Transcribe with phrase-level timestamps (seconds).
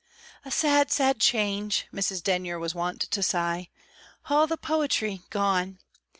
[0.43, 2.23] "A sad, sad change!" Mrs.
[2.23, 3.69] Denyer was wont to sigh.
[4.31, 5.77] "All the poetry gone!